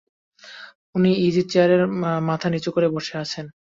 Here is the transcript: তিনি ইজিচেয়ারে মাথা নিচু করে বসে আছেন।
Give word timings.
তিনি 0.91 1.11
ইজিচেয়ারে 1.27 1.77
মাথা 2.29 2.47
নিচু 2.53 2.69
করে 2.75 2.87
বসে 2.95 3.13
আছেন। 3.23 3.45